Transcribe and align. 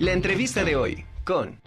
La 0.00 0.12
entrevista 0.12 0.64
de 0.64 0.76
hoy 0.76 1.04
con... 1.26 1.60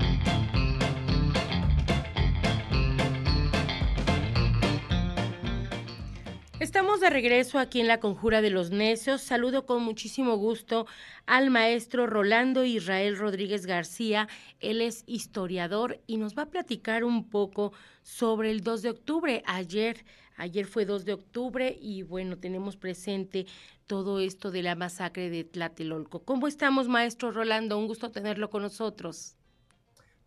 Estamos 6.59 6.99
de 6.99 7.11
regreso 7.11 7.59
aquí 7.59 7.79
en 7.79 7.87
la 7.87 7.99
Conjura 7.99 8.41
de 8.41 8.49
los 8.49 8.71
Necios. 8.71 9.21
Saludo 9.21 9.67
con 9.67 9.83
muchísimo 9.83 10.37
gusto 10.37 10.87
al 11.27 11.51
maestro 11.51 12.07
Rolando 12.07 12.65
Israel 12.65 13.19
Rodríguez 13.19 13.67
García. 13.67 14.27
Él 14.59 14.81
es 14.81 15.03
historiador 15.05 15.99
y 16.07 16.17
nos 16.17 16.35
va 16.35 16.43
a 16.43 16.49
platicar 16.49 17.03
un 17.03 17.29
poco 17.29 17.71
sobre 18.01 18.49
el 18.49 18.61
2 18.61 18.81
de 18.81 18.89
octubre. 18.89 19.43
Ayer, 19.45 20.05
ayer 20.35 20.65
fue 20.65 20.85
2 20.85 21.05
de 21.05 21.13
octubre 21.13 21.77
y 21.79 22.03
bueno, 22.03 22.37
tenemos 22.37 22.77
presente 22.77 23.45
todo 23.87 24.19
esto 24.19 24.51
de 24.51 24.63
la 24.63 24.75
masacre 24.75 25.29
de 25.29 25.43
Tlatelolco. 25.43 26.23
¿Cómo 26.23 26.47
estamos, 26.47 26.87
maestro 26.87 27.31
Rolando? 27.31 27.77
Un 27.77 27.87
gusto 27.87 28.11
tenerlo 28.11 28.49
con 28.49 28.61
nosotros. 28.61 29.35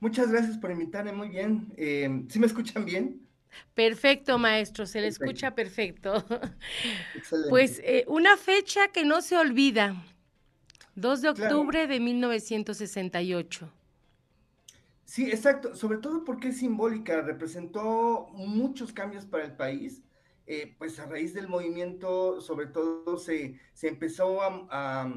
Muchas 0.01 0.31
gracias 0.31 0.59
por 0.59 0.71
invitarme, 0.71 1.13
muy 1.13 1.29
bien. 1.29 1.73
Eh, 1.77 2.25
¿Sí 2.29 2.39
me 2.39 2.47
escuchan 2.47 2.85
bien? 2.85 3.27
Perfecto, 3.75 4.39
maestro, 4.39 4.87
se 4.87 5.01
le 5.01 5.09
escucha 5.09 5.55
perfecto. 5.55 6.25
Pues 7.49 7.81
eh, 7.85 8.05
una 8.07 8.37
fecha 8.37 8.89
que 8.89 9.05
no 9.05 9.21
se 9.21 9.37
olvida, 9.37 9.97
2 10.95 11.23
de 11.23 11.29
octubre 11.31 11.87
de 11.87 12.01
1968. 12.01 13.73
Sí, 15.07 15.31
exacto, 15.31 15.77
sobre 15.77 15.99
todo 15.99 16.25
porque 16.25 16.49
es 16.49 16.59
simbólica, 16.59 17.23
representó 17.23 18.27
muchos 18.33 18.93
cambios 18.93 19.25
para 19.25 19.45
el 19.45 19.53
país, 19.57 20.03
eh, 20.49 20.75
pues 20.79 20.99
a 20.99 21.07
raíz 21.07 21.33
del 21.33 21.47
movimiento, 21.47 22.41
sobre 22.41 22.67
todo 22.67 23.17
se, 23.17 23.61
se 23.73 23.87
empezó 23.87 24.43
a, 24.43 25.15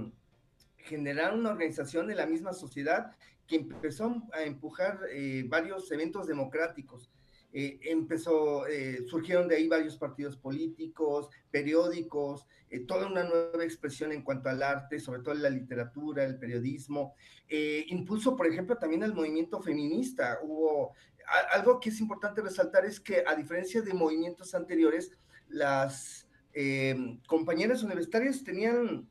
generar 0.78 1.34
una 1.34 1.50
organización 1.50 2.08
de 2.08 2.16
la 2.16 2.26
misma 2.26 2.54
sociedad 2.54 3.16
que 3.48 3.58
empezó 3.58 4.23
a 4.31 4.44
empujar 4.44 5.00
eh, 5.12 5.44
varios 5.48 5.92
eventos 5.92 6.28
democráticos 6.28 7.12
eh, 7.52 7.80
empezó, 7.83 8.67
eh, 8.67 9.03
surgieron 9.08 9.47
de 9.47 9.55
ahí 9.55 9.67
varios 9.67 9.97
partidos 9.97 10.38
políticos, 10.38 11.30
periódicos, 11.50 12.45
eh, 12.69 12.81
toda 12.81 13.08
una 13.08 13.23
nueva 13.23 13.64
expresión 13.64 14.11
en 14.11 14.22
cuanto 14.22 14.50
al 14.50 14.61
arte, 14.61 15.00
sobre 15.00 15.22
todo 15.22 15.33
en 15.33 15.41
la 15.41 15.50
literatura, 15.50 16.23
el 16.23 16.38
periodismo. 16.38 17.16
impulso, 17.88 18.36
por 18.36 18.45
ejemplo, 18.45 18.78
también 18.78 19.02
el 19.02 19.14
movimiento 19.14 19.59
feminista. 19.61 20.38
Hubo 20.44 20.94
algo 21.52 21.80
que 21.80 21.89
es 21.89 22.00
importante 22.00 22.41
resaltar 22.41 22.86
es 22.86 23.00
que 23.00 23.23
a 23.25 23.36
diferencia 23.36 23.81
de 23.81 23.94
movimientos 23.94 24.53
anteriores, 24.53 25.11
las 25.47 26.28
compañeras 27.28 27.81
universitarias 27.81 28.44
tenían 28.44 29.08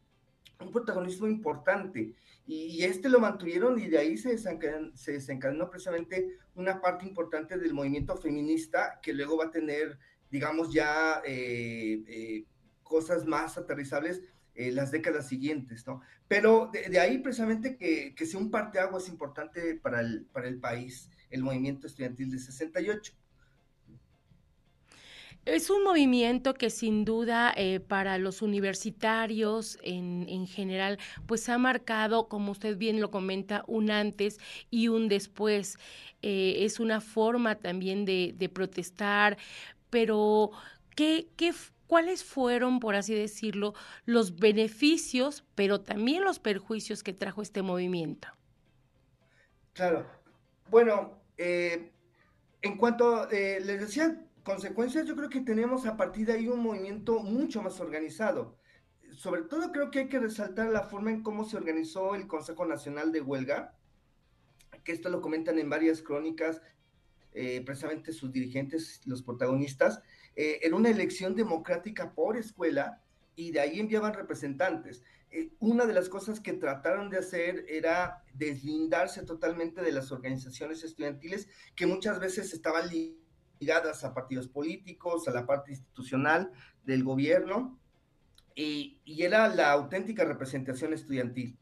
un 0.61 0.71
protagonismo 0.71 1.27
importante 1.27 2.15
y, 2.49 2.83
este 2.85 3.11
lo 3.11 3.21
mantuvieron 3.21 3.79
y 3.79 3.89
de 3.89 3.99
ahí 3.99 4.17
se 4.17 4.31
desencadenó, 4.31 4.97
se 4.97 5.13
desencadenó, 5.13 5.69
precisamente 5.69 6.39
una 6.55 6.81
parte 6.81 7.05
importante 7.07 7.59
del 7.59 7.75
movimiento 7.75 8.17
feminista 8.17 8.99
que 9.03 9.13
luego 9.13 9.37
va 9.37 9.45
a 9.45 9.51
tener, 9.51 9.99
digamos, 10.31 10.73
ya 10.73 11.21
eh, 11.27 12.03
eh, 12.09 12.45
cosas 12.83 13.27
más 13.27 13.59
aterrizables 13.59 14.23
en 14.55 14.77
las 14.77 14.91
décadas 14.91 15.29
siguientes, 15.29 15.87
¿no? 15.87 16.01
Pero 16.27 16.71
de, 16.73 16.99
ahí 16.99 17.19
precisamente 17.19 17.77
que, 17.77 18.15
que 18.15 18.25
sea 18.25 18.41
un 18.41 18.51
parteaguas 18.51 19.11
importante 19.11 19.75
para 19.75 20.01
el, 20.01 20.25
para 20.33 20.49
el 20.49 20.59
país, 20.59 21.11
el 21.29 21.43
movimiento 21.43 21.87
estudiantil 21.87 22.31
de 22.31 22.39
68. 22.39 23.13
Es 25.49 25.71
un 25.71 25.83
movimiento 25.83 26.53
que 26.53 26.69
sin 26.69 27.07
duda 27.07 27.55
eh, 27.57 27.81
para 27.81 28.19
los 28.19 28.43
universitarios 28.43 29.79
en, 29.83 30.27
en, 30.29 30.47
general, 30.47 30.99
pues 31.27 31.49
ha 31.49 31.57
marcado, 31.57 32.29
como 32.29 32.53
usted 32.53 32.77
bien 32.77 33.01
lo 33.01 33.11
comenta, 33.11 33.65
un 33.67 33.91
antes 33.91 34.39
y 34.71 34.89
un 34.89 35.09
después. 35.09 35.79
Eh, 36.21 36.67
es 36.67 36.81
una 36.81 37.01
forma 37.01 37.55
también 37.55 38.05
de, 38.05 38.51
protestar, 38.53 39.39
pero 39.89 40.51
¿qué, 40.95 41.29
qué, 41.37 41.55
¿cuáles 41.87 42.25
fueron, 42.25 42.79
por 42.79 42.95
así 42.95 43.15
decirlo, 43.15 43.73
los 44.05 44.37
beneficios, 44.37 45.45
pero 45.55 45.81
también 45.81 46.25
los 46.25 46.39
perjuicios 46.39 47.03
que 47.03 47.15
trajo 47.15 47.41
este 47.41 47.63
movimiento? 47.63 48.29
Claro. 49.73 50.07
Bueno, 50.69 51.23
eh, 51.39 51.91
en 52.61 52.77
cuanto 52.77 53.27
les 53.31 53.81
decía 53.81 54.28
consecuencias, 54.49 55.07
yo 55.07 55.15
creo 55.15 55.29
que 55.29 55.43
tenemos 55.43 55.85
a 55.85 55.99
partir 55.99 56.27
de 56.27 56.33
ahí 56.33 56.49
un 56.49 56.61
movimiento 56.61 57.19
mucho 57.19 57.61
más 57.61 57.81
organizado. 57.81 58.57
Sobre 59.13 59.43
todo 59.43 59.73
creo 59.73 59.91
que 59.91 59.99
hay 59.99 60.09
que 60.09 60.19
resaltar 60.19 60.71
la 60.71 60.85
forma 60.85 61.11
en 61.11 61.23
cómo 61.23 61.45
se 61.45 61.59
organizó 61.59 62.15
el 62.15 62.27
Consejo 62.27 62.65
Nacional 62.65 63.13
de 63.13 63.21
Huelga, 63.21 63.77
que 64.85 64.93
esto 64.93 65.11
lo 65.11 65.21
comentan 65.21 65.59
en 65.59 65.69
varias 65.69 66.01
crónicas, 66.01 66.63
eh, 67.35 67.61
precisamente 67.61 68.11
sus 68.15 68.33
dirigentes, 68.33 69.03
los 69.05 69.23
protagonistas, 69.23 70.01
eh, 70.35 70.61
en 70.63 70.73
una 70.73 70.89
elección 70.89 71.35
democrática 71.35 72.15
por 72.15 72.39
escuela 72.39 73.03
y 73.37 73.51
de 73.51 73.61
ahí 73.61 73.79
enviaban 73.81 74.15
representantes. 74.15 75.03
Eh, 75.31 75.51
una 75.59 75.85
de 75.85 75.93
las 75.93 76.09
cosas 76.09 76.41
que 76.41 76.55
trataron 76.55 77.11
de 77.11 77.19
hacer 77.19 77.67
era 77.69 78.25
deslindarse 78.33 79.23
totalmente 79.25 79.83
de 79.83 79.93
las 79.93 80.11
organizaciones 80.11 80.83
estudiantiles 80.85 81.49
que 81.77 81.87
muchas 81.87 82.19
veces 82.19 82.55
estaban 82.55 82.89
ligadas 82.89 83.28
a 84.03 84.15
partidos 84.15 84.49
políticos, 84.49 85.29
a 85.29 85.33
la 85.33 85.47
parte 85.47 85.73
institucional 85.73 86.53
del 86.85 87.05
gobierno, 87.05 87.79
y, 88.55 89.01
era 89.07 89.49
la 89.49 89.71
auténtica 89.71 90.25
representación 90.25 90.93
estudiantil. 90.93 91.59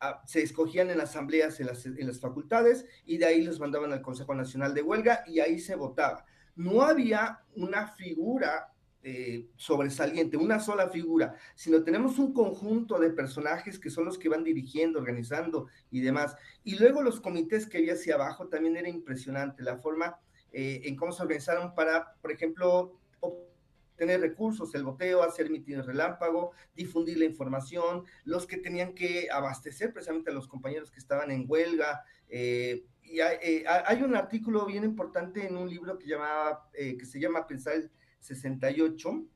Ah, 0.00 0.22
se 0.26 0.42
escogían 0.42 0.90
en 0.90 1.00
asambleas 1.00 1.58
en 1.60 1.66
las, 1.66 1.86
en 1.86 2.06
las 2.06 2.20
facultades 2.20 2.86
y 3.04 3.16
de 3.18 3.26
ahí 3.26 3.42
los 3.42 3.58
mandaban 3.58 3.92
al 3.92 4.02
Consejo 4.02 4.34
Nacional 4.34 4.74
de 4.74 4.82
Huelga 4.82 5.24
y 5.26 5.40
ahí 5.40 5.58
se 5.58 5.74
votaba. 5.74 6.24
No 6.54 6.82
había 6.82 7.40
una 7.54 7.88
figura 7.88 8.72
eh, 9.08 9.46
sobresaliente, 9.54 10.36
una 10.36 10.58
sola 10.58 10.88
figura, 10.88 11.36
sino 11.54 11.84
tenemos 11.84 12.18
un 12.18 12.32
conjunto 12.32 12.98
de 12.98 13.10
personajes 13.10 13.78
que 13.78 13.88
son 13.88 14.04
los 14.04 14.18
que 14.18 14.28
van 14.28 14.42
dirigiendo, 14.42 14.98
organizando 14.98 15.68
y 15.92 16.00
demás. 16.00 16.34
Y 16.64 16.76
luego 16.76 17.02
los 17.02 17.20
comités 17.20 17.68
que 17.68 17.78
había 17.78 17.92
hacia 17.92 18.16
abajo 18.16 18.48
también 18.48 18.76
era 18.76 18.88
impresionante, 18.88 19.62
la 19.62 19.78
forma 19.78 20.18
eh, 20.58 20.88
en 20.88 20.96
cómo 20.96 21.12
se 21.12 21.22
organizaron 21.22 21.74
para, 21.74 22.14
por 22.22 22.32
ejemplo, 22.32 22.98
obtener 23.20 24.22
recursos, 24.22 24.74
el 24.74 24.84
boteo, 24.84 25.22
hacer 25.22 25.50
mítines 25.50 25.84
relámpago, 25.84 26.52
difundir 26.74 27.18
la 27.18 27.26
información, 27.26 28.04
los 28.24 28.46
que 28.46 28.56
tenían 28.56 28.94
que 28.94 29.28
abastecer 29.30 29.92
precisamente 29.92 30.30
a 30.30 30.32
los 30.32 30.48
compañeros 30.48 30.90
que 30.90 30.98
estaban 30.98 31.30
en 31.30 31.44
huelga. 31.46 32.04
Eh, 32.30 32.86
y 33.02 33.20
eh, 33.20 33.64
hay, 33.66 34.02
un 34.02 34.16
artículo 34.16 34.64
bien 34.64 34.84
importante 34.84 35.46
en 35.46 35.58
un 35.58 35.68
libro 35.68 35.98
que, 35.98 36.96
que 36.96 37.04
se 37.04 37.20
llama 37.20 37.46
Pensar 37.46 37.74
el 37.74 37.90
68, 38.20 39.26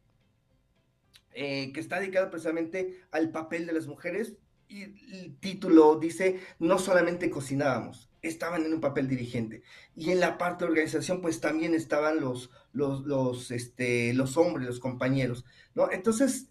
que 1.35 1.73
está 1.77 2.01
dedicado 2.01 2.31
precisamente 2.31 3.03
al 3.11 3.31
papel 3.31 3.67
de 3.67 3.75
las 3.75 3.87
mujeres 3.87 4.39
y 4.69 4.85
el 4.85 5.37
título 5.39 5.97
dice, 5.97 6.41
no 6.59 6.79
solamente 6.79 7.29
cocinábamos, 7.29 8.10
estaban 8.23 8.65
en 8.65 8.75
un 8.75 8.81
papel 8.81 9.09
dirigente. 9.09 9.63
Y 9.95 10.11
en 10.11 10.21
la 10.21 10.39
parte 10.39 10.65
de 10.65 10.71
organización, 10.71 11.21
pues 11.21 11.41
también 11.41 11.75
estaban 11.75 12.21
los, 12.21 12.51
los, 12.73 13.51
este, 13.51 14.13
los 14.15 14.37
hombres, 14.37 14.67
los 14.67 14.81
compañeros, 14.81 15.45
¿no? 15.75 15.91
Entonces, 15.91 16.49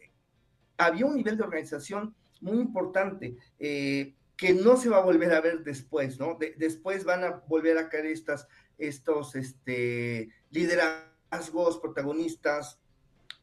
había 0.78 1.06
un 1.06 1.16
nivel 1.16 1.38
de 1.38 1.44
organización 1.44 2.16
muy 2.41 2.59
importante 2.59 3.38
eh, 3.59 4.16
que 4.38 4.53
no 4.53 4.78
se 4.78 4.90
va 4.90 4.97
a 4.97 5.03
volver 5.03 5.34
a 5.34 5.41
ver 5.41 5.63
después, 5.63 6.18
¿no? 6.18 6.38
después 6.58 7.03
van 7.03 7.25
a 7.25 7.44
volver 7.47 7.78
a 7.78 7.90
caer 7.90 8.06
estas, 8.06 8.47
estos 8.78 9.35
este, 9.35 10.29
liderazgos, 10.50 11.79
protagonistas, 11.79 12.79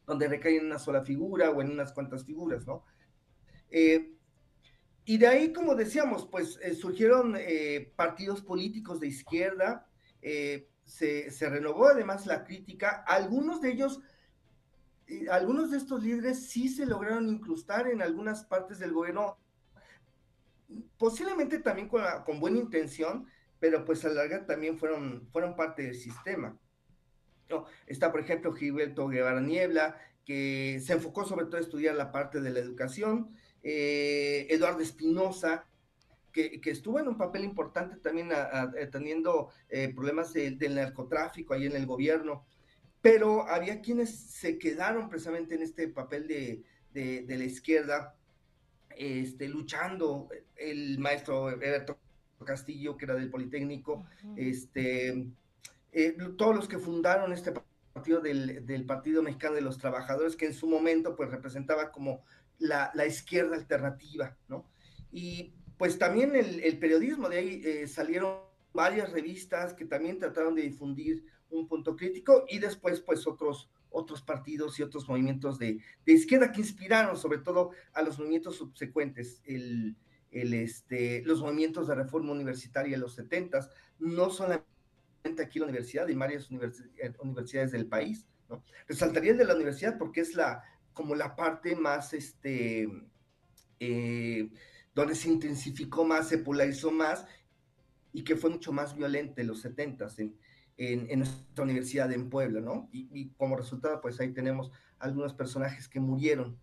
donde 0.07 0.27
recaen 0.27 0.57
en 0.57 0.65
una 0.65 0.79
sola 0.79 1.03
figura 1.03 1.51
o 1.51 1.61
en 1.61 1.69
unas 1.69 1.93
cuantas 1.93 2.25
figuras, 2.25 2.65
¿no? 2.65 2.83
Eh, 3.69 4.16
y 5.09 5.17
de 5.17 5.27
ahí, 5.27 5.53
como 5.53 5.73
decíamos, 5.73 6.27
pues 6.29 6.59
eh, 6.61 6.73
surgieron 6.73 7.37
eh, 7.37 7.93
partidos 7.95 8.41
políticos 8.41 8.99
de 8.99 9.07
izquierda, 9.07 9.87
eh, 10.21 10.67
se, 10.83 11.31
renovó 11.49 11.87
además 11.87 12.25
la 12.25 12.43
crítica, 12.43 13.05
algunos 13.07 13.61
de 13.61 13.71
ellos, 13.71 14.01
algunos 15.31 15.71
de 15.71 15.77
estos 15.77 16.03
líderes 16.03 16.49
sí 16.49 16.67
se 16.67 16.85
lograron 16.85 17.29
incrustar 17.29 17.87
en 17.87 18.01
algunas 18.01 18.43
partes 18.43 18.79
del 18.79 18.91
gobierno, 18.91 19.37
posiblemente 20.97 21.59
también 21.59 21.87
con, 21.87 22.03
con 22.25 22.41
buena 22.41 22.57
intención, 22.57 23.27
pero 23.61 23.85
pues 23.85 24.03
a 24.03 24.09
la 24.09 24.15
larga 24.15 24.45
también 24.45 24.77
fueron, 24.77 25.29
fueron 25.31 25.55
parte 25.55 25.83
del 25.83 25.95
sistema. 25.95 26.57
No, 27.49 27.63
está, 27.85 28.11
por 28.11 28.19
ejemplo, 28.19 28.51
Gilberto 28.51 29.07
Guevara 29.07 29.39
Niebla, 29.39 29.95
que 30.25 30.81
se 30.85 30.91
enfocó 30.91 31.23
sobre 31.23 31.45
todo 31.45 31.55
a 31.55 31.61
estudiar 31.61 31.95
la 31.95 32.11
parte 32.11 32.41
de 32.41 32.49
la 32.49 32.59
educación, 32.59 33.37
eh, 33.63 34.47
Eduardo 34.49 34.81
Espinosa, 34.81 35.65
que, 36.31 36.61
estuvo 36.65 36.99
en 36.99 37.07
un 37.07 37.17
papel 37.17 37.43
importante 37.43 37.97
también 37.97 38.31
atendiendo 38.31 39.49
eh, 39.69 39.91
problemas 39.93 40.33
del 40.33 40.75
narcotráfico 40.75 41.53
ahí 41.53 41.65
en 41.65 41.75
el 41.75 41.85
gobierno, 41.85 42.45
pero 43.01 43.47
había 43.47 43.81
quienes 43.81 44.15
se 44.15 44.57
quedaron 44.57 45.09
precisamente 45.09 45.55
en 45.55 45.63
este 45.63 45.87
papel 45.87 46.27
de, 46.27 47.27
la 47.27 47.43
izquierda, 47.43 48.15
este, 48.95 49.47
luchando, 49.47 50.29
el 50.55 50.99
maestro 50.99 51.49
Eberto 51.49 51.97
Castillo, 52.45 52.97
que 52.97 53.05
era 53.05 53.15
del 53.15 53.29
Politécnico, 53.29 54.05
este, 54.35 55.27
eh, 55.91 56.17
todos 56.37 56.55
los 56.55 56.67
que 56.67 56.77
fundaron 56.77 57.33
este 57.33 57.53
partido 57.93 58.19
del, 58.21 58.65
del, 58.65 58.85
Partido 58.85 59.23
Mexicano 59.23 59.55
de 59.55 59.61
los 59.61 59.77
Trabajadores, 59.77 60.35
que 60.35 60.45
en 60.45 60.53
su 60.53 60.67
momento 60.67 61.15
pues 61.15 61.31
representaba 61.31 61.91
como 61.91 62.23
la, 62.59 63.05
izquierda 63.05 63.55
alternativa, 63.55 64.35
¿no? 64.47 64.69
Y 65.11 65.53
pues 65.77 65.97
también 65.99 66.35
el, 66.35 66.79
periodismo, 66.79 67.29
de 67.29 67.37
ahí 67.37 67.61
eh, 67.63 67.87
salieron 67.87 68.39
varias 68.73 69.11
revistas 69.11 69.73
que 69.73 69.85
también 69.85 70.19
trataron 70.19 70.55
de 70.55 70.63
difundir 70.63 71.23
un 71.49 71.67
punto 71.67 71.95
crítico 71.95 72.45
y 72.47 72.59
después 72.59 72.99
pues 72.99 73.25
otros, 73.27 73.69
otros 73.89 74.21
partidos 74.21 74.79
y 74.79 74.83
otros 74.83 75.07
movimientos 75.07 75.57
de, 75.57 75.79
izquierda 76.05 76.51
que 76.51 76.61
inspiraron 76.61 77.17
sobre 77.17 77.39
todo 77.39 77.71
a 77.93 78.01
los 78.01 78.19
movimientos 78.19 78.57
subsecuentes, 78.57 79.41
el, 79.45 79.95
el, 80.31 80.53
este, 80.53 81.23
los 81.25 81.41
movimientos 81.41 81.87
de 81.87 81.95
reforma 81.95 82.31
universitaria 82.31 82.95
en 82.95 83.01
los 83.01 83.15
70, 83.15 83.69
no 83.99 84.29
solamente 84.29 84.67
aquí 85.39 85.59
en 85.59 85.61
la 85.61 85.69
universidad, 85.69 86.09
en 86.09 86.19
varias 86.19 86.49
eh, 86.51 87.13
universidades 87.19 87.71
del 87.71 87.87
país. 87.87 88.27
¿no? 88.49 88.63
Resaltaría 88.87 89.33
de 89.33 89.45
la 89.45 89.55
universidad 89.55 89.97
porque 89.97 90.21
es 90.21 90.35
la, 90.35 90.63
como 90.97 91.13
la 91.13 91.35
parte 91.35 91.75
más, 91.75 92.11
este, 92.15 92.89
eh, 93.79 94.49
donde 94.95 95.13
se 95.13 95.29
intensificó 95.29 96.03
más, 96.03 96.27
se 96.27 96.39
polarizó 96.39 96.89
más 96.89 97.27
y 98.11 98.23
que 98.23 98.35
fue 98.35 98.49
mucho 98.49 98.71
más 98.73 98.97
violenta 98.97 99.41
en 99.41 99.47
los 99.47 99.61
70 99.61 100.07
en, 100.17 100.35
en, 100.77 101.19
nuestra 101.19 101.63
universidad 101.63 102.11
en 102.11 102.31
Puebla, 102.31 102.61
¿no? 102.61 102.89
Y, 102.91 103.07
y, 103.11 103.29
como 103.37 103.55
resultado, 103.55 104.01
pues 104.01 104.19
ahí 104.19 104.33
tenemos 104.33 104.71
algunos 104.97 105.35
personajes 105.35 105.87
que 105.87 105.99
murieron 105.99 106.57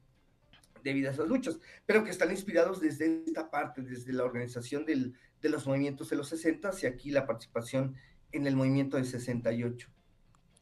debido 0.82 1.10
a 1.10 1.12
esas 1.12 1.28
luchas, 1.28 1.60
pero 1.86 2.02
que 2.02 2.10
están 2.10 2.32
inspirados 2.32 2.80
desde 2.80 3.22
esta 3.24 3.52
parte, 3.52 3.82
desde 3.82 4.12
la 4.12 4.24
organización 4.24 4.84
del, 4.84 5.14
de 5.40 5.48
los 5.48 5.64
movimientos 5.64 6.10
de 6.10 6.16
los 6.16 6.28
60 6.28 6.72
y 6.82 6.86
aquí 6.86 7.10
la 7.12 7.24
participación 7.24 7.94
en 8.32 8.48
el 8.48 8.56
movimiento 8.56 8.96
del 8.96 9.06
68. 9.06 9.93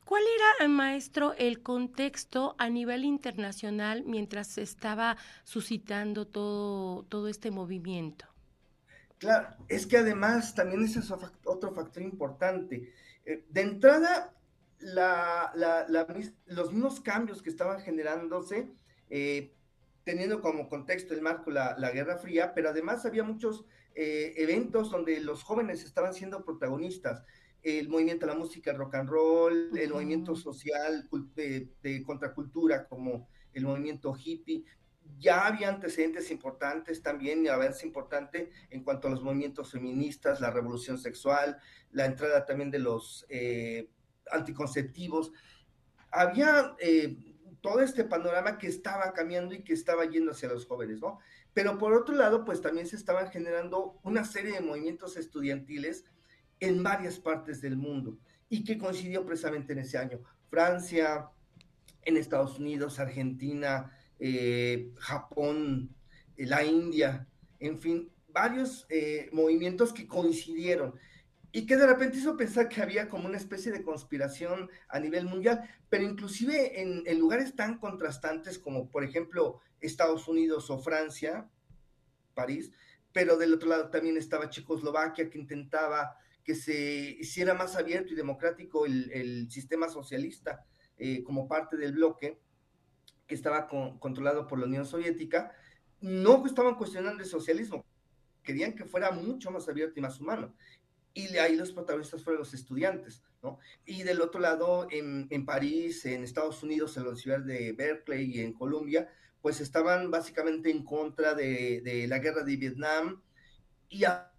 ¿Cuál 0.04 0.22
era, 0.58 0.68
maestro, 0.68 1.34
el 1.38 1.62
contexto 1.62 2.54
a 2.58 2.68
nivel 2.68 3.04
internacional 3.04 4.04
mientras 4.04 4.48
se 4.48 4.62
estaba 4.62 5.16
suscitando 5.44 6.26
todo, 6.26 7.04
todo 7.04 7.28
este 7.28 7.50
movimiento? 7.50 8.26
Claro, 9.18 9.48
es 9.68 9.86
que 9.86 9.98
además 9.98 10.54
también 10.54 10.82
ese 10.82 10.98
es 10.98 11.10
otro 11.10 11.72
factor 11.72 12.02
importante. 12.02 12.92
Eh, 13.24 13.44
de 13.48 13.60
entrada, 13.60 14.34
la, 14.80 15.52
la, 15.54 15.86
la, 15.88 16.06
los 16.46 16.72
mismos 16.72 17.00
cambios 17.00 17.40
que 17.40 17.50
estaban 17.50 17.80
generándose, 17.80 18.68
eh, 19.10 19.54
teniendo 20.04 20.40
como 20.40 20.68
contexto 20.68 21.14
el 21.14 21.22
marco 21.22 21.50
la, 21.50 21.90
Guerra 21.92 22.18
Fría, 22.18 22.52
pero 22.54 22.70
además 22.70 23.06
había 23.06 23.22
muchos 23.22 23.64
eh, 23.94 24.34
eventos 24.36 24.90
donde 24.90 25.20
los 25.20 25.44
jóvenes 25.44 25.84
estaban 25.84 26.14
siendo 26.14 26.44
protagonistas 26.44 27.22
el 27.62 27.88
movimiento 27.88 28.26
de 28.26 28.32
la 28.32 28.38
música 28.38 28.72
rock 28.72 28.96
and 28.96 29.08
roll, 29.08 29.78
el 29.78 29.90
movimiento 29.90 30.34
social 30.34 31.08
de, 31.34 31.68
de, 31.82 32.02
contracultura 32.02 32.86
como 32.86 33.28
el 33.52 33.64
movimiento 33.64 34.14
hippie. 34.14 34.64
Ya 35.18 35.46
había 35.46 35.68
antecedentes 35.68 36.30
importantes 36.30 37.02
también, 37.02 37.44
y 37.44 37.48
avance 37.48 37.86
importante 37.86 38.50
en 38.70 38.82
cuanto 38.82 39.08
a 39.08 39.10
los 39.10 39.22
movimientos 39.22 39.70
feministas, 39.70 40.40
la 40.40 40.50
revolución 40.50 40.98
sexual, 40.98 41.58
la 41.92 42.06
entrada 42.06 42.44
también 42.44 42.70
de 42.70 42.80
los 42.80 43.26
eh, 43.28 43.88
anticonceptivos. 44.30 45.32
Había 46.10 46.74
eh, 46.80 47.16
todo 47.60 47.80
este 47.80 48.04
panorama 48.04 48.58
que 48.58 48.66
estaba 48.66 49.12
cambiando 49.12 49.54
y 49.54 49.62
que 49.62 49.72
estaba 49.72 50.04
yendo 50.04 50.32
hacia 50.32 50.48
los 50.48 50.66
jóvenes, 50.66 51.00
¿no? 51.00 51.20
Pero 51.54 51.78
por 51.78 51.92
otro 51.92 52.14
lado, 52.14 52.44
pues 52.44 52.60
también 52.60 52.86
se 52.86 52.96
estaban 52.96 53.30
generando 53.30 54.00
una 54.02 54.24
serie 54.24 54.52
de 54.52 54.60
movimientos 54.60 55.16
estudiantiles 55.16 56.04
en 56.62 56.80
varias 56.80 57.18
partes 57.18 57.60
del 57.60 57.76
mundo 57.76 58.16
y 58.48 58.62
que 58.62 58.78
coincidió 58.78 59.26
precisamente 59.26 59.72
en 59.72 59.80
ese 59.80 59.98
año. 59.98 60.20
Francia, 60.48 61.28
en 62.02 62.16
Estados 62.16 62.60
Unidos, 62.60 63.00
Argentina, 63.00 63.90
eh, 64.20 64.92
Japón, 64.96 65.92
eh, 66.36 66.46
la 66.46 66.64
India, 66.64 67.26
en 67.58 67.80
fin, 67.80 68.12
varios 68.28 68.86
eh, 68.90 69.28
movimientos 69.32 69.92
que 69.92 70.06
coincidieron 70.06 70.94
y 71.50 71.66
que 71.66 71.76
de 71.76 71.86
repente 71.86 72.18
hizo 72.18 72.36
pensar 72.36 72.68
que 72.68 72.80
había 72.80 73.08
como 73.08 73.26
una 73.26 73.38
especie 73.38 73.72
de 73.72 73.82
conspiración 73.82 74.70
a 74.88 75.00
nivel 75.00 75.26
mundial, 75.26 75.68
pero 75.90 76.04
inclusive 76.04 76.80
en, 76.80 77.02
en 77.06 77.18
lugares 77.18 77.56
tan 77.56 77.78
contrastantes 77.78 78.56
como 78.56 78.88
por 78.88 79.02
ejemplo 79.02 79.58
Estados 79.80 80.28
Unidos 80.28 80.70
o 80.70 80.78
Francia, 80.78 81.50
París, 82.34 82.70
pero 83.12 83.36
del 83.36 83.52
otro 83.52 83.68
lado 83.68 83.90
también 83.90 84.16
estaba 84.16 84.48
Checoslovaquia 84.48 85.28
que 85.28 85.38
intentaba 85.38 86.16
que 86.44 86.54
se 86.54 87.16
hiciera 87.18 87.54
más 87.54 87.76
abierto 87.76 88.12
y 88.12 88.16
democrático 88.16 88.86
el, 88.86 89.10
el 89.12 89.50
sistema 89.50 89.88
socialista 89.88 90.64
eh, 90.98 91.22
como 91.24 91.48
parte 91.48 91.76
del 91.76 91.92
bloque 91.92 92.40
que 93.26 93.34
estaba 93.34 93.66
con, 93.66 93.98
controlado 93.98 94.46
por 94.46 94.58
la 94.58 94.66
Unión 94.66 94.84
Soviética, 94.84 95.52
no 96.00 96.44
estaban 96.46 96.74
cuestionando 96.74 97.22
el 97.22 97.28
socialismo, 97.28 97.84
querían 98.42 98.74
que 98.74 98.84
fuera 98.84 99.10
mucho 99.10 99.50
más 99.50 99.68
abierto 99.68 99.98
y 99.98 100.02
más 100.02 100.20
humano. 100.20 100.54
Y 101.14 101.28
de 101.28 101.40
ahí 101.40 101.56
los 101.56 101.72
protagonistas 101.72 102.22
fueron 102.22 102.40
los 102.40 102.54
estudiantes, 102.54 103.22
¿no? 103.42 103.58
Y 103.84 104.02
del 104.02 104.20
otro 104.20 104.40
lado, 104.40 104.88
en, 104.90 105.28
en 105.30 105.44
París, 105.44 106.04
en 106.06 106.24
Estados 106.24 106.62
Unidos, 106.62 106.96
en 106.96 107.06
la 107.06 107.14
ciudad 107.14 107.40
de 107.40 107.72
Berkeley 107.72 108.36
y 108.36 108.40
en 108.40 108.54
Colombia, 108.54 109.08
pues 109.42 109.60
estaban 109.60 110.10
básicamente 110.10 110.70
en 110.70 110.84
contra 110.84 111.34
de, 111.34 111.82
de 111.82 112.06
la 112.08 112.18
guerra 112.18 112.44
de 112.44 112.56
Vietnam 112.56 113.22
y 113.88 114.04
a, 114.04 114.31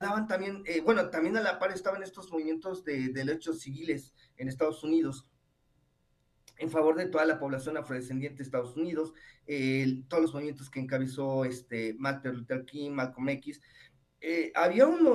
estaban 0.00 0.26
también, 0.26 0.62
eh, 0.64 0.80
bueno, 0.80 1.10
también 1.10 1.36
a 1.36 1.42
la 1.42 1.58
par 1.58 1.72
estaban 1.72 2.02
estos 2.02 2.32
movimientos 2.32 2.82
de, 2.84 3.10
derechos 3.10 3.60
civiles 3.60 4.14
en 4.38 4.48
Estados 4.48 4.82
Unidos 4.82 5.28
en 6.56 6.70
favor 6.70 6.96
de 6.96 7.06
toda 7.06 7.26
la 7.26 7.38
población 7.38 7.76
afrodescendiente 7.76 8.38
de 8.38 8.44
Estados 8.44 8.76
Unidos, 8.76 9.12
eh, 9.46 10.02
todos 10.08 10.22
los 10.22 10.32
movimientos 10.32 10.70
que 10.70 10.80
encabezó 10.80 11.44
este 11.44 11.94
Martin 11.98 12.32
Luther 12.32 12.64
King, 12.64 12.92
Malcolm 12.92 13.28
X. 13.30 13.60
Eh, 14.22 14.52
había 14.54 14.86
un, 14.86 15.06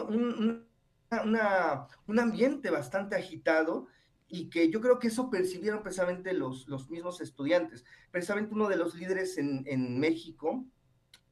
un, 1.11 2.19
ambiente 2.19 2.69
bastante 2.69 3.15
agitado 3.15 3.87
y 4.27 4.49
que 4.49 4.69
yo 4.69 4.81
creo 4.81 4.99
que 4.99 5.07
eso 5.07 5.29
percibieron 5.29 5.83
precisamente 5.83 6.33
los, 6.33 6.67
los 6.67 6.89
mismos 6.89 7.21
estudiantes. 7.21 7.85
Precisamente 8.11 8.53
uno 8.53 8.67
de 8.67 8.77
los 8.77 8.95
líderes 8.95 9.37
en, 9.37 9.63
en 9.67 9.99
México 9.99 10.65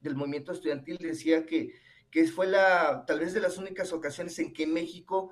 del 0.01 0.15
movimiento 0.15 0.51
estudiantil 0.51 0.97
decía 0.97 1.45
que 1.45 1.73
que 2.13 2.27
fue 2.27 2.45
la, 2.45 3.05
tal 3.07 3.21
vez 3.21 3.33
de 3.33 3.39
las 3.39 3.57
únicas 3.57 3.91
ocasiones 3.91 4.37
en 4.37 4.53
que 4.53 4.67
México 4.67 5.31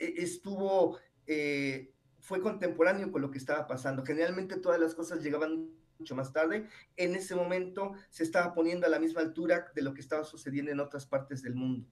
eh, 0.00 0.14
estuvo, 0.16 0.98
eh, 1.28 1.94
fue 2.18 2.42
contemporáneo 2.42 3.12
con 3.12 3.22
lo 3.22 3.30
que 3.30 3.38
estaba 3.38 3.68
pasando. 3.68 4.04
Generalmente 4.04 4.56
todas 4.56 4.80
las 4.80 4.96
cosas 4.96 5.22
llegaban 5.22 5.70
mucho 6.00 6.16
más 6.16 6.32
tarde. 6.32 6.68
En 6.96 7.14
ese 7.14 7.36
momento 7.36 7.92
se 8.10 8.24
estaba 8.24 8.52
poniendo 8.52 8.84
a 8.84 8.90
la 8.90 8.98
misma 8.98 9.20
altura 9.20 9.70
de 9.76 9.82
lo 9.82 9.94
que 9.94 10.00
estaba 10.00 10.24
sucediendo 10.24 10.72
en 10.72 10.80
otras 10.80 11.06
partes 11.06 11.40
del 11.44 11.54
mundo. 11.54 11.86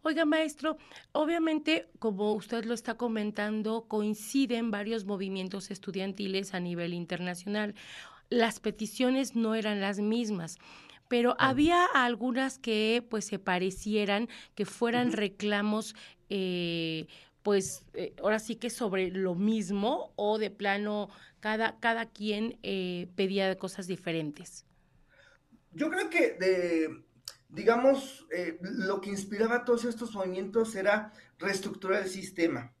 Oiga, 0.00 0.24
maestro, 0.24 0.78
obviamente, 1.12 1.90
como 1.98 2.32
usted 2.32 2.64
lo 2.64 2.72
está 2.72 2.94
comentando, 2.94 3.88
coinciden 3.88 4.70
varios 4.70 5.04
movimientos 5.04 5.70
estudiantiles 5.70 6.54
a 6.54 6.60
nivel 6.60 6.94
internacional. 6.94 7.74
Las 8.30 8.58
peticiones 8.58 9.36
no 9.36 9.54
eran 9.54 9.82
las 9.82 9.98
mismas 9.98 10.56
pero 11.10 11.34
había 11.40 11.86
algunas 11.86 12.60
que 12.60 13.04
pues 13.10 13.24
se 13.24 13.40
parecieran, 13.40 14.28
que 14.54 14.64
fueran 14.64 15.08
uh 15.08 15.10
-huh. 15.10 15.16
reclamos, 15.16 15.96
eh, 16.28 17.08
pues 17.42 17.84
eh, 17.94 18.14
ahora 18.22 18.38
sí 18.38 18.54
que 18.54 18.70
sobre 18.70 19.10
lo 19.10 19.34
mismo 19.34 20.12
o 20.14 20.38
de 20.38 20.50
plano 20.50 21.08
cada, 21.40 21.80
cada 21.80 22.06
quien 22.06 22.60
eh, 22.62 23.08
pedía 23.16 23.58
cosas 23.58 23.88
diferentes. 23.88 24.64
Yo 25.72 25.90
creo 25.90 26.08
que 26.10 26.34
de, 26.38 27.02
digamos, 27.48 28.24
eh, 28.30 28.58
lo 28.60 29.00
que 29.00 29.10
inspiraba 29.10 29.64
todos 29.64 29.86
estos 29.86 30.14
movimientos 30.14 30.76
era 30.76 31.12
reestructurar 31.40 32.04
el 32.04 32.08
sistema, 32.08 32.72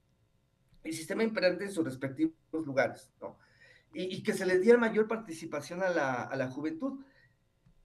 el 0.84 0.92
sistema 0.94 1.24
imperante 1.24 1.64
en 1.64 1.72
sus 1.72 1.84
respectivos 1.84 2.64
lugares, 2.64 3.10
¿no? 3.20 3.38
Y, 3.92 4.02
y 4.14 4.22
que 4.22 4.34
se 4.34 4.46
les 4.46 4.60
diera 4.60 4.78
mayor 4.78 5.08
participación 5.08 5.82
a 5.82 5.90
la, 5.90 6.22
a 6.22 6.36
la 6.36 6.48
juventud. 6.48 7.00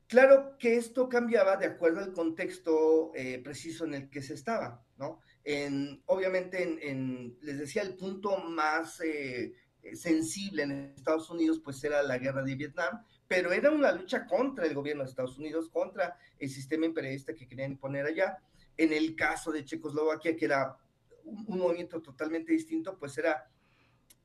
Claro 0.07 0.55
que 0.59 0.75
esto 0.75 1.09
cambiaba 1.09 1.57
de 1.57 1.65
acuerdo 1.65 1.99
al 1.99 2.13
contexto 2.13 3.11
eh, 3.15 3.41
preciso 3.43 3.85
en 3.85 3.95
el 3.95 4.09
que 4.09 4.21
se 4.21 4.35
estaba, 4.35 4.85
¿no? 4.97 5.19
En, 5.43 6.03
obviamente, 6.05 6.89
en, 6.89 7.37
les 7.41 7.57
decía, 7.57 7.81
el 7.81 7.95
punto 7.95 8.37
más 8.37 9.01
eh, 9.01 9.53
sensible 9.93 10.63
en 10.63 10.93
Estados 10.95 11.29
Unidos, 11.31 11.59
pues 11.63 11.83
era 11.83 12.03
la 12.03 12.19
guerra 12.19 12.43
de 12.43 12.55
Vietnam, 12.55 13.03
pero 13.27 13.51
era 13.51 13.71
una 13.71 13.91
lucha 13.91 14.27
contra 14.27 14.65
el 14.65 14.75
gobierno 14.75 15.03
de 15.03 15.09
Estados 15.09 15.39
Unidos, 15.39 15.69
contra 15.69 16.17
el 16.37 16.49
sistema 16.49 16.85
imperialista 16.85 17.33
que 17.33 17.47
querían 17.47 17.71
imponer 17.71 18.05
allá. 18.05 18.37
En 18.77 18.93
el 18.93 19.15
caso 19.15 19.51
de 19.51 19.65
Checoslovaquia, 19.65 20.35
que 20.35 20.45
era 20.45 20.77
un, 21.23 21.45
un 21.47 21.59
movimiento 21.59 22.01
totalmente 22.01 22.51
distinto, 22.51 22.97
pues 22.97 23.17
era 23.17 23.49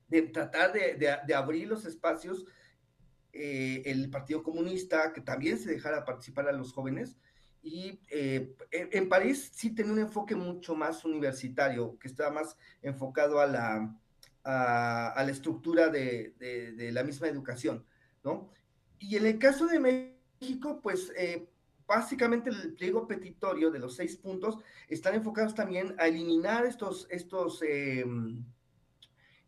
de 0.07 0.23
tratar 0.23 0.73
de 0.73 1.33
abrir 1.33 1.67
los 1.67 1.85
espacios 1.85 2.45
eh, 3.33 3.81
el 3.85 4.09
Partido 4.09 4.43
Comunista, 4.43 5.13
que 5.13 5.21
también 5.21 5.57
se 5.57 5.71
dejara 5.71 6.05
participar 6.05 6.47
a 6.47 6.51
los 6.51 6.73
jóvenes, 6.73 7.17
Y 7.63 7.99
eh, 8.09 8.55
en, 8.71 9.07
París 9.07 9.51
sí 9.53 9.75
tenía 9.75 9.93
un 9.93 9.99
enfoque 9.99 10.35
mucho 10.35 10.75
más 10.75 11.05
universitario, 11.05 11.97
que 11.99 12.07
estaba 12.07 12.31
más 12.31 12.57
enfocado 12.81 13.39
a 13.39 13.45
la, 13.45 13.95
a, 14.43 15.23
la 15.23 15.31
estructura 15.31 15.89
de, 15.89 16.33
de, 16.39 16.91
la 16.91 17.03
misma 17.03 17.27
educación, 17.27 17.85
¿no? 18.23 18.49
Y 18.97 19.15
en 19.15 19.25
el 19.25 19.37
caso 19.39 19.67
de 19.67 19.79
México, 19.79 20.79
pues 20.81 21.11
eh, 21.17 21.47
básicamente 21.87 22.49
el 22.49 22.73
pliego 22.75 23.07
petitorio 23.07 23.69
de 23.69 23.79
los 23.79 23.95
seis 23.95 24.15
puntos 24.15 24.57
están 24.87 25.15
enfocados 25.15 25.53
también 25.55 25.95
a 25.97 26.07
eliminar 26.07 26.65
estos, 26.65 27.07
estos 27.09 27.61
em, 27.63 28.43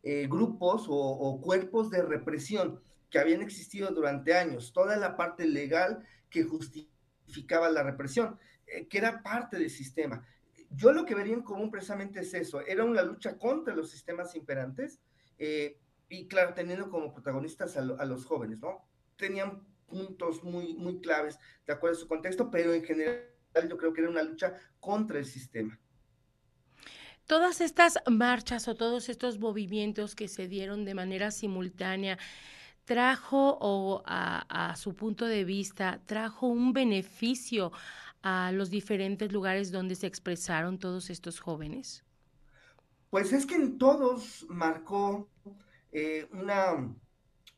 eh, 0.03 0.27
grupos 0.29 0.85
o, 0.89 1.39
cuerpos 1.41 1.89
de 1.89 2.01
represión 2.01 2.81
que 3.13 3.19
habían 3.19 3.43
existido 3.43 3.91
durante 3.91 4.33
años, 4.33 4.73
toda 4.73 4.97
la 4.97 5.15
parte 5.15 5.45
legal 5.45 6.03
que 6.31 6.43
justificaba 6.43 7.69
la 7.69 7.83
represión, 7.83 8.39
eh, 8.65 8.87
que 8.87 8.97
era 8.97 9.21
parte 9.21 9.59
del 9.59 9.69
sistema. 9.69 10.25
Yo 10.71 10.91
lo 10.91 11.05
que 11.05 11.13
vería 11.13 11.35
en 11.35 11.43
común 11.43 11.69
precisamente 11.69 12.21
es 12.21 12.33
eso, 12.33 12.61
era 12.61 12.83
una 12.83 13.03
lucha 13.03 13.37
contra 13.37 13.75
los 13.75 13.91
sistemas 13.91 14.33
imperantes 14.33 14.99
eh, 15.37 15.77
y 16.09 16.27
claro, 16.27 16.55
teniendo 16.55 16.89
como 16.89 17.13
protagonistas 17.13 17.77
a, 17.77 17.81
a 17.81 18.05
los 18.05 18.25
jóvenes, 18.25 18.57
¿no? 18.57 18.83
Tenían 19.15 19.63
puntos 19.85 20.43
muy, 20.43 20.73
muy 20.73 20.99
claves 20.99 21.37
de 21.67 21.73
acuerdo 21.73 21.95
a 21.95 21.99
su 21.99 22.07
contexto, 22.07 22.49
pero 22.49 22.73
en 22.73 22.83
general 22.83 23.29
yo 23.69 23.77
creo 23.77 23.93
que 23.93 24.01
era 24.01 24.09
una 24.09 24.23
lucha 24.23 24.57
contra 24.79 25.19
el 25.19 25.25
sistema. 25.25 25.79
Todas 27.27 27.61
estas 27.61 27.99
marchas 28.09 28.67
o 28.67 28.73
todos 28.73 29.07
estos 29.07 29.37
movimientos 29.37 30.15
que 30.15 30.27
se 30.27 30.47
dieron 30.47 30.83
de 30.83 30.95
manera 30.95 31.29
simultánea, 31.29 32.17
trajo 32.85 33.57
o 33.61 34.03
a, 34.05 34.75
su 34.75 34.95
punto 34.95 35.25
de 35.25 35.43
vista, 35.43 36.01
trajo 36.05 36.47
un 36.47 36.73
beneficio 36.73 37.71
a 38.21 38.51
los 38.51 38.69
diferentes 38.69 39.31
lugares 39.31 39.71
donde 39.71 39.95
se 39.95 40.07
expresaron 40.07 40.79
todos 40.79 41.09
estos 41.09 41.39
jóvenes? 41.39 42.03
Pues 43.09 43.31
es 43.33 43.45
que 43.45 43.55
en 43.55 43.77
todos 43.77 44.45
marcó 44.49 45.29
eh, 45.91 46.27
una, 46.31 46.93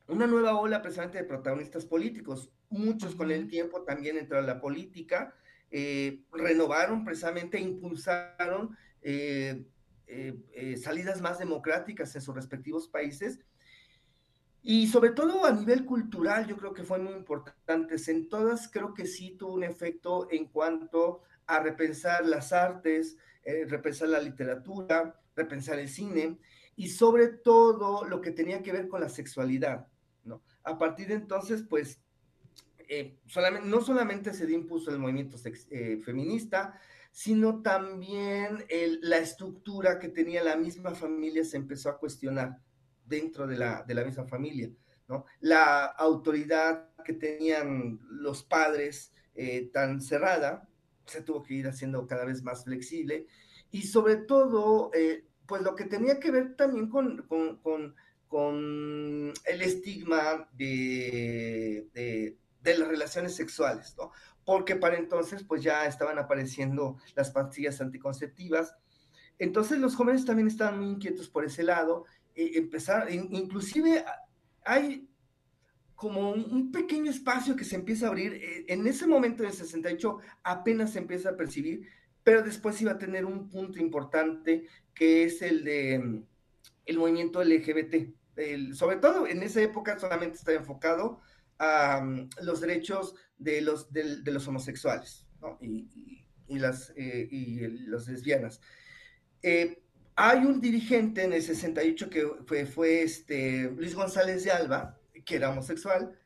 una 0.07 0.27
nueva 0.27 0.55
ola 0.55 0.81
precisamente 0.81 1.19
de 1.19 1.23
protagonistas 1.23 1.85
políticos. 1.85 2.49
Muchos 2.69 3.15
con 3.15 3.31
el 3.31 3.47
tiempo 3.47 3.83
también 3.83 4.17
entraron 4.17 4.49
a 4.49 4.53
la 4.55 4.61
política, 4.61 5.33
eh, 5.71 6.23
renovaron 6.31 7.05
precisamente, 7.05 7.59
impulsaron 7.59 8.75
eh, 9.01 10.37
eh, 10.53 10.77
salidas 10.77 11.19
más 11.21 11.39
democráticas 11.39 12.15
en 12.15 12.21
sus 12.21 12.35
respectivos 12.35 12.87
países. 12.87 13.39
Y 14.67 14.87
sobre 14.87 15.11
todo 15.11 15.45
a 15.45 15.51
nivel 15.51 15.85
cultural, 15.85 16.47
yo 16.47 16.57
creo 16.57 16.73
que 16.73 16.83
fue 16.83 16.97
muy 16.97 17.13
importante. 17.13 17.97
En 18.07 18.27
todas 18.27 18.67
creo 18.67 18.95
que 18.95 19.05
sí 19.05 19.35
tuvo 19.37 19.53
un 19.53 19.63
efecto 19.63 20.27
en 20.31 20.47
cuanto 20.47 21.21
a 21.45 21.59
repensar 21.59 22.25
las 22.25 22.51
artes, 22.51 23.15
repensar 23.67 24.09
la 24.09 24.19
literatura, 24.19 25.21
repensar 25.35 25.77
el 25.77 25.87
cine 25.87 26.39
y 26.75 26.89
sobre 26.89 27.27
todo 27.27 28.05
lo 28.05 28.21
que 28.21 28.31
tenía 28.31 28.63
que 28.63 28.71
ver 28.71 28.87
con 28.87 29.01
la 29.01 29.09
sexualidad. 29.09 29.87
A 30.63 30.79
partir 30.79 31.09
de 31.09 31.13
entonces, 31.13 31.63
pues, 31.69 32.01
eh, 32.89 33.19
solamente, 33.27 33.69
no 33.69 33.81
solamente 33.81 34.33
se 34.33 34.47
dio 34.47 34.57
impulso 34.57 34.89
el 34.89 34.97
movimiento 34.97 35.37
eh, 35.69 36.01
feminista, 36.03 36.79
sino 37.11 37.61
también 37.61 38.65
la 39.01 39.17
estructura 39.17 39.99
que 39.99 40.09
tenía 40.09 40.43
la 40.43 40.57
misma 40.57 40.95
familia 40.95 41.43
se 41.45 41.57
empezó 41.57 41.89
a 41.89 41.99
cuestionar 41.99 42.57
dentro 43.05 43.47
de 43.47 43.57
la, 43.57 43.83
de 43.83 43.93
la 43.93 44.03
misma 44.03 44.25
familia, 44.25 44.69
¿no? 45.07 45.25
La 45.39 45.85
autoridad 45.85 46.89
que 47.03 47.13
tenían 47.13 47.99
los 48.09 48.43
padres 48.43 49.13
eh, 49.35 49.69
tan 49.71 50.01
cerrada 50.01 50.67
se 51.05 51.21
tuvo 51.21 51.43
que 51.43 51.53
ir 51.53 51.67
haciendo 51.67 52.07
cada 52.07 52.25
vez 52.25 52.41
más 52.41 52.63
flexible 52.63 53.27
y 53.71 53.83
sobre 53.83 54.15
todo, 54.15 54.91
pues 55.45 55.61
lo 55.61 55.75
que 55.75 55.85
tenía 55.85 56.19
que 56.19 56.31
ver 56.31 56.55
también 56.55 56.89
con, 56.89 57.27
con 57.27 57.95
con 58.27 59.33
el 59.45 59.61
estigma 59.61 60.49
de, 60.53 61.87
de, 61.93 62.77
las 62.77 62.87
relaciones 62.87 63.33
sexuales, 63.35 63.95
¿no? 63.97 64.11
Porque 64.43 64.75
para 64.75 64.97
entonces 64.97 65.43
pues 65.43 65.63
ya 65.63 65.85
estaban 65.85 66.17
apareciendo 66.17 66.97
las 67.15 67.31
pastillas 67.31 67.79
anticonceptivas. 67.79 68.75
Entonces 69.39 69.79
los 69.79 69.95
jóvenes 69.95 70.25
también 70.25 70.49
estaban 70.49 70.79
muy 70.79 70.89
inquietos 70.89 71.29
por 71.29 71.45
ese 71.45 71.63
lado. 71.63 72.05
E 72.35 72.57
empezar, 72.57 73.11
inclusive 73.11 74.03
hay 74.63 75.07
como 75.95 76.31
un 76.31 76.71
pequeño 76.71 77.09
espacio 77.09 77.55
que 77.55 77.63
se 77.63 77.75
empieza 77.75 78.05
a 78.05 78.09
abrir. 78.09 78.33
E, 78.33 78.65
en 78.67 78.85
ese 78.87 79.07
momento 79.07 79.43
del 79.43 79.53
68 79.53 80.19
apenas 80.43 80.93
se 80.93 80.99
empieza 80.99 81.29
a 81.29 81.37
percibir, 81.37 81.87
pero 82.23 82.43
después 82.43 82.81
iba 82.81 82.91
a 82.91 82.97
tener 82.97 83.25
un 83.25 83.49
punto 83.49 83.79
importante 83.79 84.65
que 84.93 85.23
es 85.23 85.41
el 85.41 85.63
de 85.63 86.23
el 86.85 86.97
movimiento 86.99 87.43
LGBT 87.43 88.13
sobre 88.73 88.97
todo 88.97 89.27
en 89.27 89.43
esa 89.43 89.61
época 89.61 89.97
solamente 89.99 90.37
estaba 90.37 90.57
enfocado 90.57 91.21
a 91.57 92.01
mm, 92.01 92.29
los 92.41 92.59
derechos 92.59 93.15
de 93.37 93.61
los, 93.61 93.91
de, 93.91 94.19
los 94.25 94.47
homosexuales 94.47 95.25
y, 95.61 96.59
las, 96.59 96.93
eh, 96.97 97.27
y 97.29 97.59
las 97.87 98.07
lesbianas. 98.07 98.61
Eh, 99.41 99.81
hay 100.15 100.45
un 100.45 100.61
dirigente 100.61 101.23
en 101.23 101.33
el 101.33 101.41
68 101.41 102.09
que 102.09 102.65
fue, 102.65 103.01
este, 103.01 103.69
Luis 103.71 103.95
González 103.95 104.43
de 104.43 104.51
Alba, 104.51 104.97
que 105.25 105.35
era 105.35 105.49
homosexual, 105.49 106.17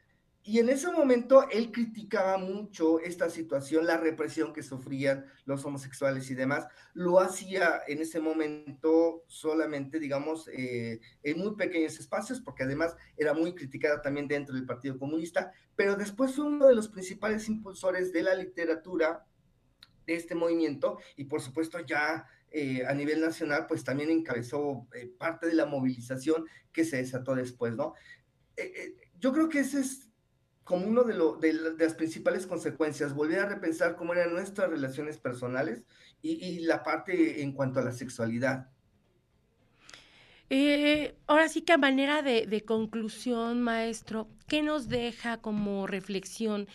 y 0.43 0.59
en 0.59 0.69
ese 0.69 0.91
momento 0.91 1.47
él 1.49 1.71
criticaba 1.71 2.37
mucho 2.37 2.99
esta 2.99 3.29
situación, 3.29 3.85
la 3.85 3.97
represión 3.97 4.53
que 4.53 4.63
sufrían 4.63 5.25
los 5.45 5.65
homosexuales 5.65 6.31
y 6.31 6.35
demás. 6.35 6.65
Lo 6.93 7.19
hacía 7.19 7.81
en 7.87 8.01
ese 8.01 8.19
momento 8.19 9.23
solamente, 9.27 9.99
digamos, 9.99 10.47
eh, 10.47 11.01
en 11.23 11.39
muy 11.39 11.55
pequeños 11.55 11.99
espacios, 11.99 12.41
porque 12.41 12.63
además 12.63 12.95
era 13.17 13.33
muy 13.33 13.53
criticada 13.53 14.01
también 14.01 14.27
dentro 14.27 14.55
del 14.55 14.65
Partido 14.65 14.97
Comunista, 14.97 15.51
pero 15.75 15.95
después 15.95 16.35
fue 16.35 16.45
uno 16.45 16.67
de 16.67 16.75
los 16.75 16.87
principales 16.87 17.47
impulsores 17.49 18.13
de 18.13 18.23
la 18.23 18.33
literatura 18.33 19.25
de 20.07 20.15
este 20.15 20.33
movimiento 20.33 20.97
y 21.15 21.25
por 21.25 21.41
supuesto 21.41 21.79
ya 21.81 22.25
eh, 22.51 22.85
a 22.85 22.93
nivel 22.93 23.21
nacional, 23.21 23.65
pues 23.67 23.83
también 23.83 24.09
encabezó 24.09 24.87
eh, 24.93 25.11
parte 25.17 25.47
de 25.47 25.53
la 25.53 25.65
movilización 25.65 26.45
que 26.71 26.85
se 26.85 26.97
desató 26.97 27.35
después, 27.35 27.75
¿no? 27.75 27.93
yo 29.19 29.31
creo 29.31 29.47
que 29.47 29.59
ese 29.59 29.79
es 29.79 30.09
como 30.69 30.85
uno 30.85 31.03
de, 31.03 31.15
de, 31.39 31.75
las 31.79 31.95
principales 31.95 32.45
consecuencias, 32.45 33.15
volver 33.15 33.39
a 33.39 33.47
repensar 33.47 33.95
cómo 33.95 34.13
eran 34.13 34.33
nuestras 34.33 34.69
relaciones 34.69 35.17
personales 35.17 35.83
y, 36.21 36.59
la 36.59 36.83
parte 36.83 37.41
en 37.41 37.53
cuanto 37.53 37.79
a 37.79 37.83
la 37.83 37.91
sexualidad. 37.91 38.69
Eh, 40.51 41.15
ahora 41.25 41.47
sí 41.47 41.61
que 41.61 41.73
a 41.73 41.77
manera 41.77 42.21
de, 42.21 42.63
conclusión, 42.65 43.61
maestro, 43.61 44.27
¿qué 44.47 44.61
nos 44.61 44.89
deja 44.89 45.37
como 45.37 45.87
reflexión 45.87 46.67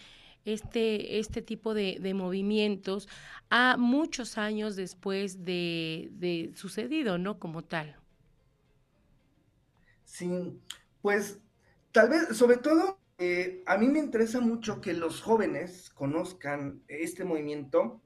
este, 0.45 1.19
este 1.19 1.43
tipo 1.43 1.75
de, 1.75 2.13
movimientos 2.15 3.09
a 3.51 3.77
muchos 3.77 4.39
años 4.39 4.77
después 4.77 5.45
de, 5.45 6.11
de, 6.13 6.53
sucedido, 6.55 7.19
¿no? 7.19 7.39
Como 7.39 7.63
tal. 7.63 7.97
Sí, 10.05 10.61
pues 11.03 11.39
tal 11.93 12.09
vez, 12.11 12.37
sobre 12.37 12.59
todo, 12.59 12.99
eh, 13.19 13.63
a 13.67 13.79
mí 13.79 13.89
me 13.89 14.01
interesa 14.01 14.41
mucho 14.41 14.81
que 14.81 14.93
los 14.93 15.21
jóvenes 15.23 15.91
conozcan 15.91 16.83
este 16.89 17.25
movimiento, 17.25 18.03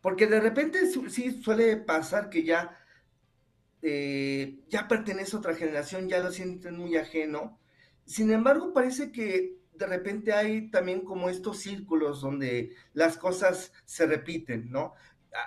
porque 0.00 0.26
de 0.26 0.40
repente 0.40 0.86
sí 0.86 1.42
suele 1.42 1.76
pasar 1.76 2.30
que 2.30 2.44
ya, 2.44 2.78
eh, 3.82 4.60
ya 4.68 4.88
pertenece 4.88 5.36
a 5.36 5.38
otra 5.40 5.54
generación, 5.54 6.08
ya 6.08 6.20
lo 6.20 6.32
sienten 6.32 6.78
muy 6.78 6.96
ajeno. 6.96 7.58
Sin 8.06 8.30
embargo, 8.30 8.72
parece 8.72 9.12
que 9.12 9.57
de 9.78 9.86
repente 9.86 10.32
hay 10.32 10.70
también 10.70 11.00
como 11.00 11.28
estos 11.28 11.58
círculos 11.58 12.20
donde 12.20 12.74
las 12.92 13.16
cosas 13.16 13.72
se 13.84 14.06
repiten, 14.06 14.70
¿no? 14.70 14.94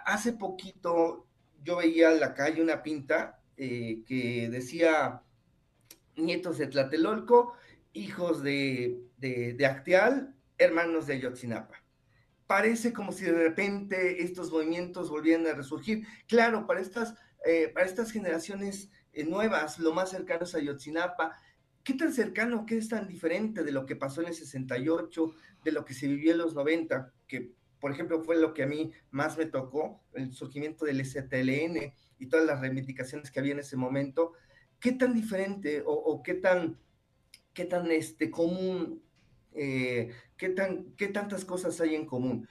Hace 0.06 0.34
poquito 0.34 1.28
yo 1.64 1.78
veía 1.78 2.12
en 2.12 2.20
la 2.20 2.34
calle 2.34 2.62
una 2.62 2.82
pinta 2.82 3.42
eh, 3.58 4.04
que 4.08 4.50
decía 4.50 5.22
nietos 6.16 6.58
de 6.58 6.68
Tlatelolco 6.68 7.54
hijos 7.94 8.42
de, 8.42 9.02
de, 9.18 9.66
Acteal, 9.66 10.34
hermanos 10.58 11.08
de 11.08 11.16
Ayotzinapa. 11.16 11.84
Parece 12.48 12.94
como 12.94 13.12
si 13.12 13.26
de 13.26 13.34
repente 13.34 14.24
estos 14.24 14.52
movimientos 14.52 15.10
volvieran 15.10 15.48
a 15.48 15.54
resurgir. 15.54 16.06
Claro, 16.28 16.68
para 16.68 16.80
estas, 16.80 17.16
eh, 17.46 17.70
para 17.74 17.86
estas 17.86 18.12
generaciones 18.12 18.90
eh, 19.14 19.26
nuevas, 19.26 19.80
lo 19.80 19.94
más 19.94 20.10
cercano 20.10 20.44
es 20.44 20.56
Ayotzinapa. 20.56 21.38
¿Qué 21.84 21.94
tan 21.94 22.14
cercano, 22.14 22.66
qué 22.66 22.78
es 22.78 22.90
tan 22.90 23.08
diferente 23.08 23.64
de 23.64 23.72
lo 23.72 23.86
que 23.86 23.96
pasó 23.96 24.22
en 24.22 24.28
el 24.28 24.34
68, 24.34 25.34
de 25.64 25.72
lo 25.72 25.86
que 25.86 25.94
se 25.94 26.08
vivió 26.08 26.32
en 26.32 26.38
los 26.38 26.54
90, 26.54 27.12
que 27.28 27.54
por 27.80 27.92
ejemplo 27.92 28.22
fue 28.24 28.38
lo 28.38 28.54
que 28.54 28.64
a 28.64 28.68
mí 28.68 28.92
más 29.10 29.38
me 29.38 29.48
tocó, 29.48 30.04
el 30.14 30.34
surgimiento 30.34 30.86
del 30.86 31.04
STLN 31.04 31.94
y 32.20 32.28
todas 32.28 32.46
las 32.46 32.62
reivindicaciones 32.62 33.32
que 33.32 33.40
había 33.40 33.54
en 33.54 33.60
ese 33.60 33.78
momento? 33.78 34.34
¿Qué 34.80 34.92
tan 34.92 35.14
diferente 35.14 35.84
o 35.86 36.22
qué 36.24 36.36
tan 36.36 36.78
qué 37.54 37.66
tan 37.66 37.92
este, 37.92 38.32
común, 38.32 39.04
eh, 39.54 40.12
qué, 40.38 40.50
tan, 40.50 40.94
qué 40.96 41.08
tantas 41.08 41.46
cosas 41.46 41.80
hay 41.82 41.96
en 41.96 42.06
común. 42.06 42.48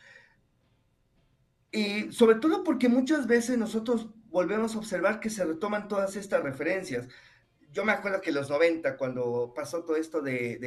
Y 1.72 2.10
sobre 2.12 2.36
todo 2.36 2.64
porque 2.64 2.88
muchas 2.88 3.26
veces 3.26 3.56
nosotros 3.56 4.08
volvemos 4.26 4.74
a 4.74 4.78
observar 4.78 5.20
que 5.20 5.30
se 5.30 5.44
retoman 5.44 5.88
todas 5.88 6.16
estas 6.16 6.42
referencias. 6.42 7.08
Yo 7.72 7.84
me 7.84 7.92
acuerdo 7.92 8.20
que 8.20 8.30
en 8.30 8.36
los 8.36 8.50
90, 8.50 8.96
cuando 8.96 9.52
pasó 9.54 9.84
todo 9.84 9.96
esto 9.96 10.20
de, 10.20 10.58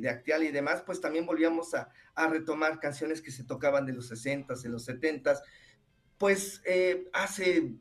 de, 0.00 0.08
Actial 0.08 0.44
y 0.44 0.52
demás, 0.52 0.82
pues 0.86 1.00
también 1.00 1.26
volvíamos 1.26 1.74
a, 1.74 1.88
a, 2.14 2.28
retomar 2.28 2.78
canciones 2.78 3.20
que 3.20 3.32
se 3.32 3.44
tocaban 3.44 3.84
de 3.84 3.92
los 3.92 4.10
60s, 4.10 4.62
de 4.62 4.68
los 4.68 4.88
70s. 4.88 5.40
Pues 6.18 6.62
eh, 6.64 7.08
hace 7.12 7.74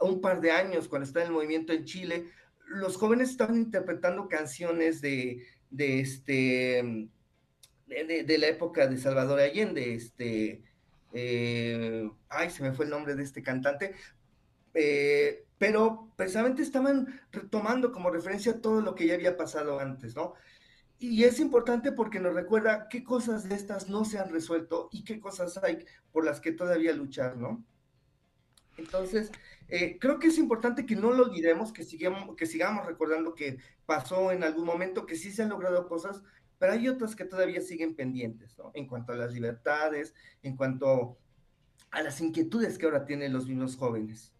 un 0.00 0.20
par 0.20 0.40
de 0.40 0.50
años, 0.50 0.88
cuando 0.88 1.06
estaba 1.06 1.26
el 1.26 1.32
movimiento 1.32 1.72
en 1.72 1.84
Chile, 1.84 2.30
los 2.66 2.96
jóvenes 2.96 3.30
estaban 3.30 3.56
interpretando 3.56 4.28
canciones 4.28 5.00
de, 5.00 5.44
de 5.70 6.00
este, 6.00 7.08
de, 7.86 8.38
la 8.38 8.46
época 8.46 8.86
de 8.86 8.96
Salvador 8.96 9.40
Allende, 9.40 9.94
este, 9.94 10.62
eh, 11.12 12.08
ay, 12.28 12.50
se 12.50 12.62
me 12.62 12.72
fue 12.72 12.84
el 12.84 12.90
nombre 12.90 13.14
de 13.14 13.22
este 13.22 13.42
cantante, 13.42 13.94
eh, 14.74 15.44
pero 15.60 16.10
precisamente 16.16 16.62
estaban 16.62 17.20
retomando 17.30 17.92
como 17.92 18.08
referencia 18.08 18.62
todo 18.62 18.80
lo 18.80 18.94
que 18.94 19.06
ya 19.06 19.12
había 19.12 19.36
pasado 19.36 19.78
antes, 19.78 20.16
¿no? 20.16 20.32
Y 20.98 21.24
es 21.24 21.38
importante 21.38 21.92
porque 21.92 22.18
nos 22.18 22.32
recuerda 22.32 22.88
qué 22.88 23.04
cosas 23.04 23.46
de 23.46 23.56
estas 23.56 23.90
no 23.90 24.06
se 24.06 24.18
han 24.18 24.30
resuelto 24.30 24.88
y 24.90 25.04
qué 25.04 25.20
cosas 25.20 25.62
hay 25.62 25.84
por 26.12 26.24
las 26.24 26.40
que 26.40 26.52
todavía 26.52 26.94
luchar, 26.94 27.36
¿no? 27.36 27.62
Entonces, 28.78 29.32
eh, 29.68 29.98
creo 30.00 30.18
que 30.18 30.28
es 30.28 30.38
importante 30.38 30.86
que 30.86 30.96
no 30.96 31.12
lo 31.12 31.24
olvidemos, 31.24 31.74
que 31.74 31.84
sigamos, 31.84 32.34
que 32.36 32.46
sigamos 32.46 32.86
recordando 32.86 33.34
que 33.34 33.58
pasó 33.84 34.32
en 34.32 34.44
algún 34.44 34.64
momento, 34.64 35.04
que 35.04 35.16
sí 35.16 35.30
se 35.30 35.42
han 35.42 35.50
logrado 35.50 35.86
cosas, 35.88 36.22
pero 36.58 36.72
hay 36.72 36.88
otras 36.88 37.14
que 37.14 37.26
todavía 37.26 37.60
siguen 37.60 37.94
pendientes, 37.94 38.56
¿no? 38.56 38.70
En 38.72 38.86
cuanto 38.86 39.12
a 39.12 39.16
las 39.16 39.34
libertades, 39.34 40.14
en 40.42 40.56
cuanto 40.56 41.18
a 41.90 42.00
las 42.00 42.18
inquietudes 42.22 42.78
que 42.78 42.86
ahora 42.86 43.04
tienen 43.04 43.34
los 43.34 43.46
mismos 43.46 43.76
jóvenes. 43.76 44.32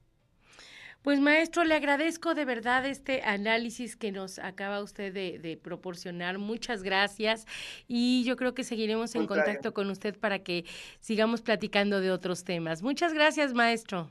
Pues 1.02 1.19
maestro, 1.19 1.64
le 1.64 1.75
agradezco 1.75 2.35
de 2.35 2.45
verdad 2.45 2.85
este 2.85 3.23
análisis 3.23 3.97
que 3.97 4.12
nos 4.12 4.38
acaba 4.38 4.83
usted 4.83 5.14
de, 5.14 5.59
proporcionar. 5.62 6.38
Muchas 6.38 6.83
gracias 6.83 7.47
y 7.88 8.23
yo 8.25 8.37
creo 8.37 8.54
que 8.54 8.64
seguiremos 8.64 9.14
en 9.14 9.26
contacto 9.26 9.73
con 9.73 9.88
usted 9.88 10.19
para 10.19 10.40
que 10.40 10.66
sigamos 11.00 11.40
platicando 11.40 12.00
de 12.00 12.11
otros 12.11 12.45
temas. 12.45 12.83
Muchas 12.83 13.14
gracias, 13.14 13.54
maestro. 13.54 14.11